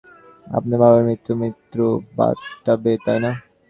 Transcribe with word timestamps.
আপনার 0.47 0.77
বাবার 0.81 1.01
মৃত্যু 1.07 1.31
মৃত্যু 1.41 1.83
বাথটাবে, 2.17 2.91
তাই 3.05 3.19
না? 3.23 3.31